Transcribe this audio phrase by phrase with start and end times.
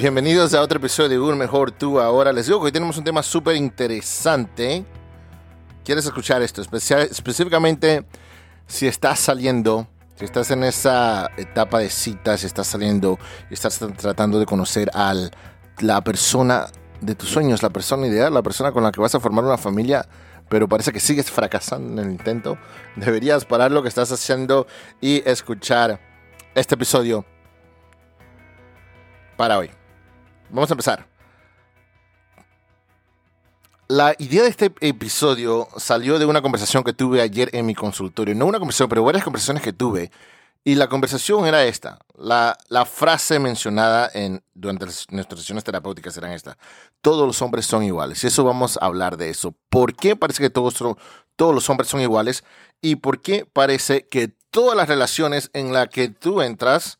[0.00, 2.32] Bienvenidos a otro episodio de Un Mejor Tú Ahora.
[2.32, 4.82] Les digo que hoy tenemos un tema súper interesante.
[5.84, 6.62] ¿Quieres escuchar esto?
[6.62, 8.06] Específicamente
[8.66, 13.18] si estás saliendo, si estás en esa etapa de citas, si estás saliendo
[13.50, 15.12] estás tratando de conocer a
[15.80, 16.68] la persona
[17.02, 19.58] de tus sueños, la persona ideal, la persona con la que vas a formar una
[19.58, 20.08] familia,
[20.48, 22.56] pero parece que sigues fracasando en el intento,
[22.96, 24.66] deberías parar lo que estás haciendo
[25.02, 26.00] y escuchar
[26.54, 27.26] este episodio
[29.36, 29.70] para hoy.
[30.52, 31.06] Vamos a empezar.
[33.88, 38.34] La idea de este episodio salió de una conversación que tuve ayer en mi consultorio.
[38.34, 40.10] No una conversación, pero varias conversaciones que tuve.
[40.62, 41.98] Y la conversación era esta.
[42.16, 46.56] La, frase mencionada en, durante nuestras sesiones terapéuticas era esta.
[47.00, 48.22] Todos los hombres son iguales.
[48.22, 49.54] Y eso vamos a hablar de eso.
[49.68, 50.74] ¿Por qué parece que todos,
[51.34, 52.44] todos los hombres son iguales?
[52.80, 56.98] ¿Y por qué parece que todas las relaciones en las que tú entras,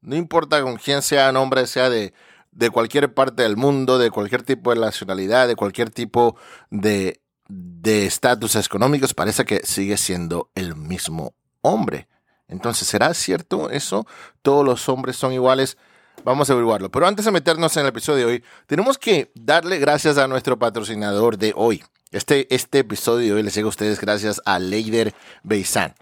[0.00, 2.12] no importa con quién sea hombre, sea de
[2.58, 6.36] de cualquier parte del mundo, de cualquier tipo de nacionalidad, de cualquier tipo
[6.70, 12.08] de estatus económicos, parece que sigue siendo el mismo hombre.
[12.48, 14.08] Entonces, ¿será cierto eso?
[14.42, 15.78] ¿Todos los hombres son iguales?
[16.24, 16.90] Vamos a averiguarlo.
[16.90, 20.58] Pero antes de meternos en el episodio de hoy, tenemos que darle gracias a nuestro
[20.58, 21.84] patrocinador de hoy.
[22.10, 25.94] Este, este episodio de hoy les llega a ustedes gracias a Leider Beisan.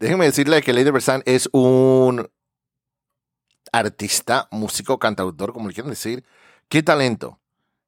[0.00, 2.28] Déjenme decirle que Leider Beisan es un
[3.74, 6.24] artista, músico, cantautor, como le quieran decir.
[6.68, 7.40] ¡Qué talento!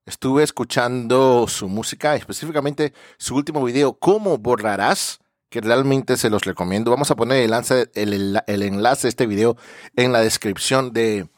[0.05, 5.21] Estuve escuchando su música, específicamente su último video, ¿Cómo borrarás?
[5.49, 6.91] Que realmente se los recomiendo.
[6.91, 9.57] Vamos a poner el enlace, el, enlace de este video
[9.95, 11.29] en la descripción de,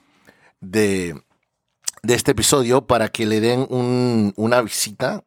[0.60, 1.14] de,
[2.02, 3.66] este episodio para que le den
[4.36, 5.24] una visita,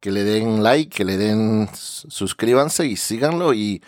[0.00, 3.82] que le den like, que le den suscríbanse y síganlo y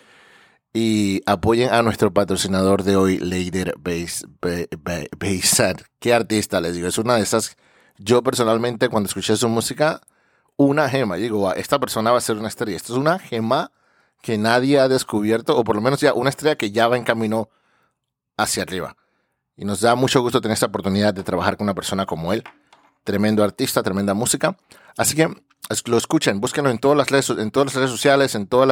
[0.72, 5.76] y apoyen a nuestro patrocinador de hoy, Leider Beisad.
[5.98, 6.88] Qué artista, les digo.
[6.88, 7.56] Es una de esas.
[7.98, 10.00] Yo personalmente, cuando escuché su música,
[10.56, 11.16] una gema.
[11.16, 12.76] Digo, esta persona va a ser una estrella.
[12.76, 13.70] Esto es una gema
[14.22, 17.04] que nadie ha descubierto, o por lo menos ya una estrella que ya va en
[17.04, 17.50] camino
[18.36, 18.96] hacia arriba.
[19.56, 22.44] Y nos da mucho gusto tener esta oportunidad de trabajar con una persona como él.
[23.04, 24.56] Tremendo artista, tremenda música.
[24.96, 25.28] Así que
[25.86, 28.68] lo escuchen, búsquenlo en todas las redes, en todas las redes sociales, en todas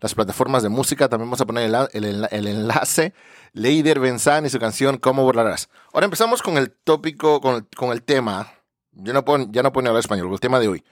[0.00, 1.08] las, plataformas de música.
[1.08, 3.14] También vamos a poner el, enlace.
[3.52, 5.68] Leider Benzán y su canción ¿Cómo borrarás?
[5.92, 8.52] Ahora empezamos con el tópico, con el, tema.
[8.92, 10.84] Yo no puedo, ya no puedo hablar español, el tema de hoy.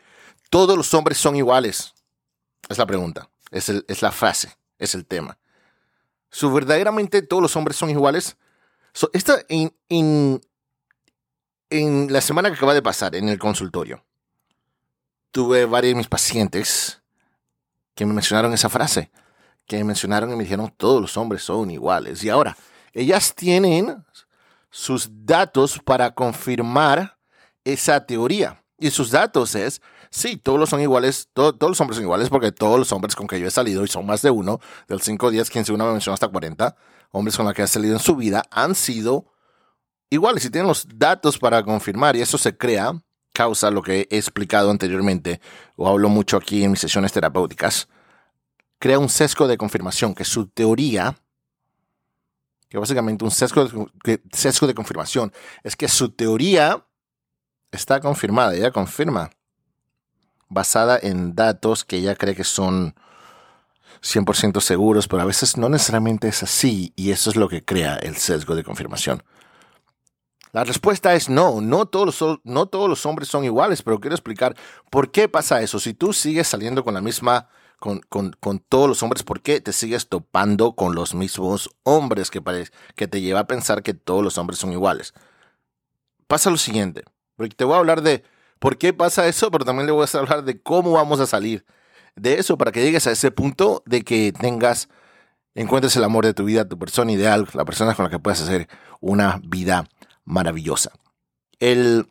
[0.48, 1.92] ¿Todos los hombres son iguales?
[2.68, 5.38] Es la pregunta, es, es la frase, es el tema.
[6.30, 8.36] ¿Su verdaderamente todos los hombres son iguales?
[9.12, 9.74] esta, en,
[11.70, 14.04] en la semana que acaba de pasar en el consultorio,
[15.32, 17.02] tuve varios de mis pacientes
[17.94, 19.10] que me mencionaron esa frase,
[19.66, 22.22] que me mencionaron y me dijeron, todos los hombres son iguales.
[22.22, 22.56] Y ahora,
[22.92, 24.04] ellas tienen
[24.70, 27.18] sus datos para confirmar
[27.64, 28.62] esa teoría.
[28.78, 32.52] Y sus datos es, sí, todos los son iguales, todos los hombres son iguales porque
[32.52, 35.30] todos los hombres con que yo he salido, y son más de uno, del 5,
[35.30, 36.76] 10, 15, uno me mencionó hasta 40,
[37.10, 39.32] hombres con los que he salido en su vida, han sido
[40.10, 42.92] iguales y tienen los datos para confirmar y eso se crea
[43.32, 45.40] causa lo que he explicado anteriormente,
[45.76, 47.88] o hablo mucho aquí en mis sesiones terapéuticas,
[48.78, 51.16] crea un sesgo de confirmación, que su teoría,
[52.68, 55.32] que básicamente un sesgo de, confirmación,
[55.62, 56.84] es que su teoría
[57.70, 59.30] está confirmada, ella confirma,
[60.48, 62.94] basada en datos que ella cree que son
[64.02, 67.96] 100% seguros, pero a veces no necesariamente es así, y eso es lo que crea
[67.96, 69.22] el sesgo de confirmación.
[70.52, 74.14] La respuesta es no, no todos, los, no todos los hombres son iguales, pero quiero
[74.14, 74.54] explicar
[74.90, 75.78] por qué pasa eso.
[75.80, 77.48] Si tú sigues saliendo con la misma,
[77.80, 82.30] con, con, con todos los hombres, ¿por qué te sigues topando con los mismos hombres
[82.30, 82.42] que,
[82.94, 85.14] que te lleva a pensar que todos los hombres son iguales?
[86.26, 87.04] Pasa lo siguiente,
[87.36, 88.22] porque te voy a hablar de
[88.58, 91.64] por qué pasa eso, pero también le voy a hablar de cómo vamos a salir
[92.14, 94.90] de eso para que llegues a ese punto de que tengas,
[95.54, 98.42] encuentres el amor de tu vida, tu persona ideal, la persona con la que puedas
[98.42, 98.68] hacer
[99.00, 99.86] una vida
[100.24, 100.92] maravillosa.
[101.58, 102.08] El,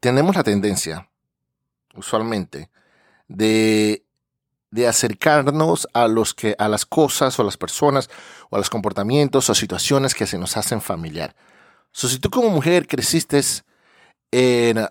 [0.00, 1.08] tenemos la tendencia,
[1.94, 2.70] usualmente,
[3.28, 4.04] de,
[4.70, 8.10] de acercarnos a, los que, a las cosas o a las personas
[8.50, 11.34] o a los comportamientos o situaciones que se nos hacen familiar.
[11.92, 13.40] si tú como mujer creciste
[14.30, 14.86] en,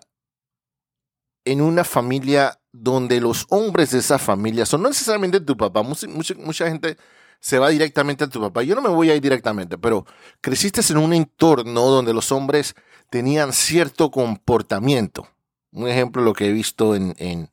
[1.45, 6.07] en una familia donde los hombres de esa familia son no necesariamente tu papá, mucha,
[6.07, 6.97] mucha gente
[7.39, 8.63] se va directamente a tu papá.
[8.63, 10.05] Yo no me voy a ir directamente, pero
[10.41, 12.75] creciste en un entorno donde los hombres
[13.09, 15.27] tenían cierto comportamiento.
[15.71, 17.49] Un ejemplo, lo que he visto en, en,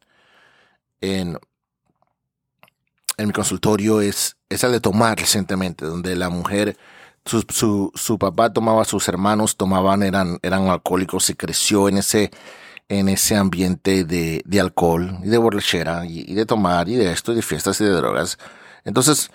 [1.01, 1.39] en,
[3.19, 6.77] mi consultorio es, es el de tomar recientemente, donde la mujer
[7.25, 12.31] su, su, papá tomaba, sus hermanos tomaban, eran, eran alcohólicos, se creció en ese,
[12.89, 17.13] en ese ambiente de, de alcohol y de borrachera y, y, de tomar y de
[17.13, 18.39] esto y de fiestas y de drogas.
[18.85, 19.31] Entonces,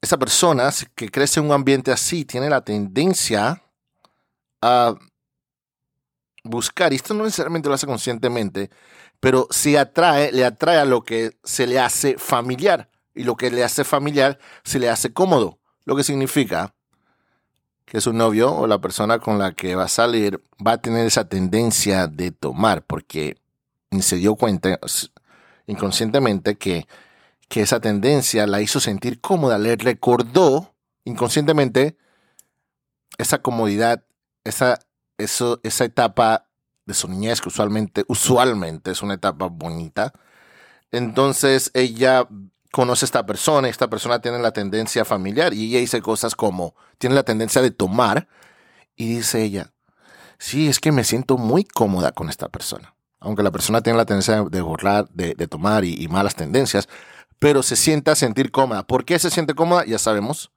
[0.00, 3.62] esa persona que crece en un ambiente así tiene la tendencia
[4.62, 4.94] a
[6.44, 8.70] buscar, y esto no necesariamente lo hace conscientemente,
[9.20, 12.88] pero sí atrae, le atrae a lo que se le hace familiar.
[13.14, 15.58] Y lo que le hace familiar se le hace cómodo.
[15.84, 16.72] Lo que significa
[17.84, 21.04] que su novio o la persona con la que va a salir va a tener
[21.04, 23.36] esa tendencia de tomar, porque
[24.00, 24.78] se dio cuenta
[25.66, 26.86] inconscientemente que,
[27.48, 30.74] que esa tendencia la hizo sentir cómoda, le recordó
[31.04, 31.96] inconscientemente
[33.16, 34.04] esa comodidad,
[34.44, 34.78] esa,
[35.16, 36.48] eso, esa etapa
[36.84, 40.12] de su niñez que usualmente, usualmente es una etapa bonita.
[40.90, 42.26] Entonces ella
[42.70, 46.74] conoce a esta persona, esta persona tiene la tendencia familiar y ella dice cosas como,
[46.98, 48.28] tiene la tendencia de tomar
[48.96, 49.72] y dice ella,
[50.38, 52.94] sí, es que me siento muy cómoda con esta persona.
[53.20, 56.88] Aunque la persona tiene la tendencia de borrar, de, tomar y, y, malas tendencias,
[57.38, 58.86] pero se sienta a sentir cómoda.
[58.86, 59.84] ¿Por qué se siente cómoda?
[59.84, 60.50] Ya sabemos.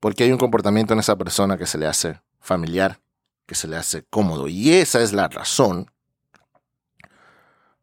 [0.00, 3.00] Porque hay un comportamiento en esa persona que se le hace familiar,
[3.46, 4.48] que se le hace cómodo.
[4.48, 5.90] Y esa es la razón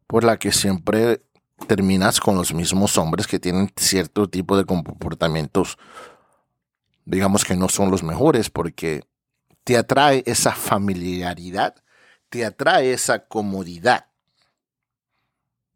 [0.06, 1.22] por la que siempre
[1.66, 5.78] terminas con los mismos hombres que tienen cierto tipo de comportamientos,
[7.04, 9.04] digamos que no son los mejores, porque
[9.64, 11.74] te atrae esa familiaridad,
[12.28, 14.06] te atrae esa comodidad.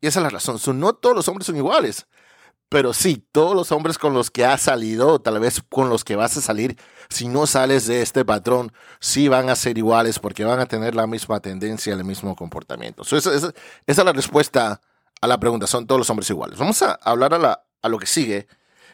[0.06, 0.58] Esa es la razón.
[0.78, 2.06] No todos los hombres son iguales.
[2.68, 6.16] Pero sí, todos los hombres con los que has salido, tal vez con los que
[6.16, 6.76] vas a salir,
[7.08, 10.96] si no sales de este patrón, sí van a ser iguales porque van a tener
[10.96, 13.02] la misma tendencia, el mismo comportamiento.
[13.02, 13.52] esa, esa,
[13.86, 14.80] es la respuesta
[15.20, 16.58] a la pregunta, ¿son todos los hombres iguales?
[16.58, 18.48] Vamos a hablar a, la, a lo que sigue,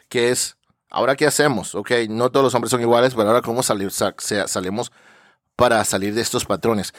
[0.07, 0.55] que es,
[0.91, 1.73] ¿ahora qué hacemos?
[1.73, 4.91] Ok, no todos los hombres son iguales, pero ahora cómo salir, salimos
[5.55, 6.93] para salir de estos patrones.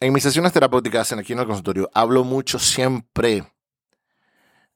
[0.00, 3.52] En mis sesiones terapéuticas aquí en el consultorio hablo mucho siempre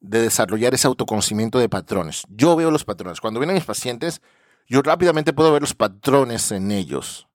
[0.00, 2.24] de desarrollar ese autoconocimiento de patrones.
[2.28, 3.20] Yo veo los patrones.
[3.20, 4.20] Cuando vienen mis pacientes,
[4.66, 7.28] yo rápidamente puedo ver los patrones en ellos.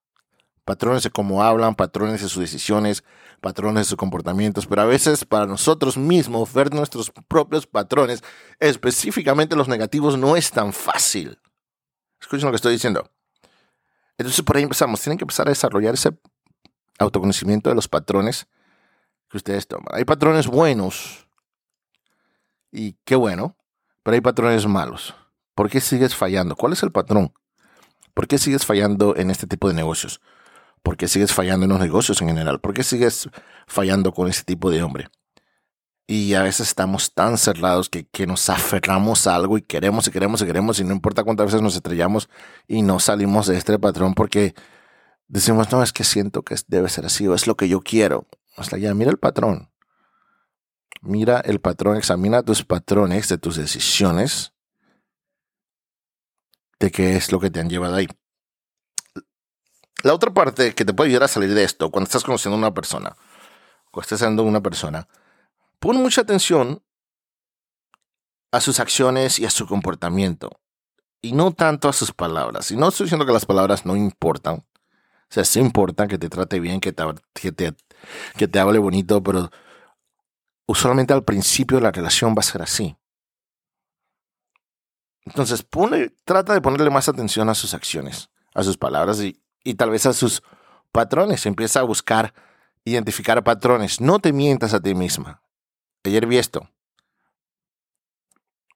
[0.65, 3.05] Patrones de cómo hablan, patrones de sus decisiones,
[3.39, 8.21] patrones de sus comportamientos, pero a veces para nosotros mismos ver nuestros propios patrones,
[8.59, 11.39] específicamente los negativos, no es tan fácil.
[12.19, 13.09] Escuchen lo que estoy diciendo.
[14.17, 14.99] Entonces por ahí empezamos.
[14.99, 16.11] Tienen que empezar a desarrollar ese
[16.97, 18.47] autoconocimiento de los patrones
[19.29, 19.87] que ustedes toman.
[19.91, 21.27] Hay patrones buenos
[22.71, 23.55] y qué bueno,
[24.03, 25.15] pero hay patrones malos.
[25.55, 26.55] ¿Por qué sigues fallando?
[26.55, 27.33] ¿Cuál es el patrón?
[28.13, 30.21] ¿Por qué sigues fallando en este tipo de negocios?
[30.83, 32.59] ¿Por qué sigues fallando en los negocios en general?
[32.59, 33.29] ¿Por qué sigues
[33.67, 35.07] fallando con ese tipo de hombre?
[36.07, 40.11] Y a veces estamos tan cerrados que, que, nos aferramos a algo y queremos y
[40.11, 42.29] queremos y queremos y no importa cuántas veces nos estrellamos
[42.67, 44.55] y no salimos de este patrón porque
[45.27, 48.27] decimos, no, es que siento que debe ser así o es lo que yo quiero.
[48.55, 49.71] Hasta ya, mira el patrón.
[51.01, 54.53] Mira el patrón, examina tus patrones de tus decisiones
[56.79, 58.07] de qué es lo que te han llevado ahí.
[60.03, 62.59] La otra parte que te puede ayudar a salir de esto, cuando estás conociendo a
[62.59, 63.15] una persona,
[63.91, 65.07] cuando estás haciendo una persona,
[65.79, 66.83] pon mucha atención
[68.51, 70.59] a sus acciones y a su comportamiento.
[71.21, 72.71] Y no tanto a sus palabras.
[72.71, 74.65] Y no estoy diciendo que las palabras no importan.
[75.29, 77.03] O sea, sí importa que te trate bien, que te,
[77.33, 79.51] que te, hable bonito, pero
[80.65, 82.97] usualmente al principio la relación va a ser así.
[85.25, 89.73] Entonces, pone, trata de ponerle más atención a sus acciones, a sus palabras y, y
[89.73, 90.41] tal vez a sus
[90.93, 91.45] patrones.
[91.45, 92.33] Empieza a buscar,
[92.85, 93.99] identificar patrones.
[93.99, 95.41] No te mientas a ti misma.
[96.05, 96.69] Ayer vi esto.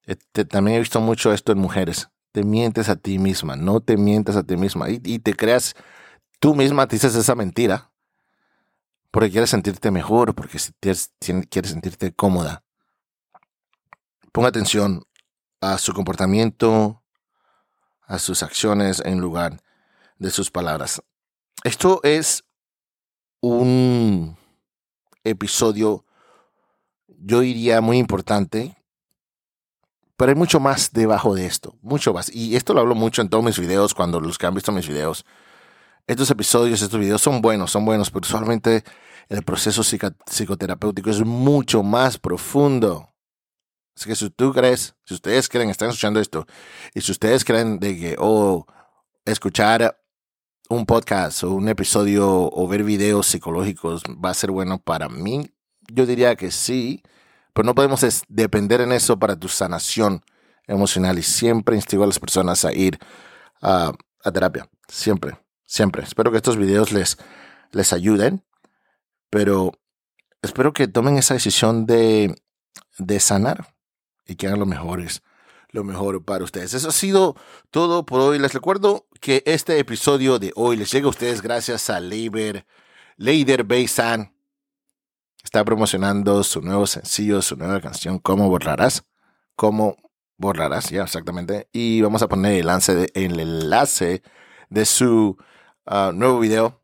[0.06, 2.10] Este, también he visto mucho esto en mujeres.
[2.34, 4.90] Te mientes a ti misma, no te mientas a ti misma.
[4.90, 5.76] Y, y te creas,
[6.42, 7.92] tú misma dices esa mentira.
[9.12, 11.14] Porque quieres sentirte mejor, porque quieres,
[11.50, 12.64] quieres sentirte cómoda.
[14.32, 15.04] Ponga atención
[15.60, 17.04] a su comportamiento,
[18.04, 19.62] a sus acciones en lugar
[20.18, 21.04] de sus palabras.
[21.64, 22.46] Esto es
[23.42, 24.38] un
[25.24, 26.06] episodio,
[27.08, 28.78] yo diría, muy importante,
[30.16, 32.34] pero hay mucho más debajo de esto, mucho más.
[32.34, 34.88] Y esto lo hablo mucho en todos mis videos, cuando los que han visto mis
[34.88, 35.26] videos.
[36.12, 38.84] Estos episodios, estos videos son buenos, son buenos, pero usualmente
[39.30, 43.08] el proceso psicoterapéutico es mucho más profundo.
[43.96, 46.46] Así que si tú crees, si ustedes creen, están escuchando esto,
[46.94, 48.66] y si ustedes creen de que, oh,
[49.24, 50.02] escuchar
[50.68, 55.50] un podcast o un episodio o ver videos psicológicos va a ser bueno para mí?
[55.90, 57.04] Yo diría que sí,
[57.54, 60.26] pero no podemos depender en eso para tu sanación
[60.68, 63.00] emocional y siempre instigo a las personas a ir
[63.62, 63.94] a,
[64.34, 64.68] terapia.
[64.90, 65.38] Siempre,
[65.72, 66.04] siempre.
[66.04, 67.18] Espero que estos videos les,
[67.72, 68.44] les ayuden,
[69.30, 69.72] pero
[70.42, 72.36] espero que tomen esa decisión de,
[72.98, 73.74] de sanar
[74.28, 75.24] y que hagan lo mejores
[75.74, 76.74] lo mejor para ustedes.
[76.74, 77.38] Eso ha sido
[77.70, 78.38] todo por hoy.
[78.38, 82.66] Les recuerdo que este episodio de hoy les llega a ustedes gracias a Leiber,
[83.16, 84.36] Leider Beisan.
[85.42, 89.06] Está promocionando su nuevo sencillo, su nueva canción, ¿Cómo borrarás?
[89.56, 89.96] ¿Cómo
[90.36, 90.90] borrarás?
[90.90, 91.70] Ya, exactamente.
[91.72, 94.24] Y vamos a poner el enlace de, el enlace
[94.70, 95.38] de su
[95.86, 96.82] ah, nuevo video.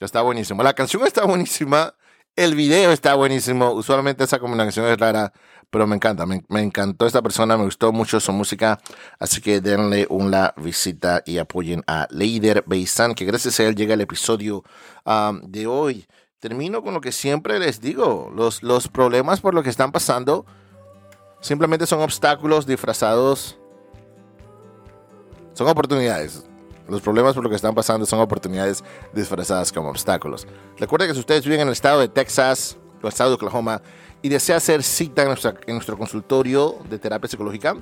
[0.00, 0.62] Está buenísimo.
[0.62, 1.94] La canción está buenísima.
[2.34, 3.72] El video está buenísimo.
[3.72, 5.32] Usualmente esa combinación es rara
[5.72, 8.78] pero me encanta, me, encantó esta persona, me gustó mucho su música,
[9.18, 13.94] así que denle una visita y apoyen a Leider Beisan, que gracias a él llega
[13.94, 14.64] el episodio
[15.44, 16.06] de hoy.
[16.40, 20.44] Termino con lo que siempre les digo, los, los problemas por lo que están pasando
[21.40, 23.58] simplemente son obstáculos disfrazados,
[25.54, 26.44] son oportunidades.
[26.88, 30.46] Los problemas por lo que están pasando son oportunidades disfrazadas como obstáculos.
[30.78, 33.80] Recuerden que si ustedes viven en el estado de Texas o el estado de Oklahoma,
[34.22, 35.28] y desea hacer cita en,
[35.66, 37.76] en nuestro consultorio de terapia psicológica,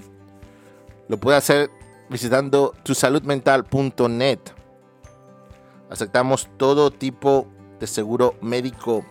[1.09, 1.71] lo puede hacer
[2.09, 4.41] visitando tusaludmental.net.
[5.91, 7.47] Aceptamos todo tipo
[7.79, 9.05] de seguro médico.